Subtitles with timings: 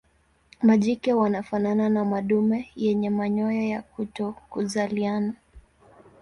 [0.63, 5.33] Majike wanafanana na madume yenye manyoya ya kutokuzaliana.